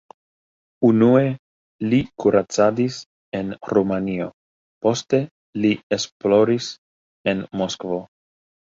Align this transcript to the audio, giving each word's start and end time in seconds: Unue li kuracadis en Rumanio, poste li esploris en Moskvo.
Unue 0.87 1.19
li 1.91 1.99
kuracadis 2.23 2.97
en 3.41 3.53
Rumanio, 3.77 4.29
poste 4.87 5.23
li 5.63 5.77
esploris 6.01 6.75
en 7.35 7.49
Moskvo. 7.63 8.05